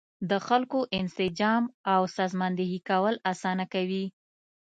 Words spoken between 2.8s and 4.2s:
کول اسانه کوي.